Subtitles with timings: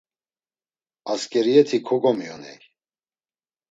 [1.11, 2.57] Asǩeriyeti kogomiyoney.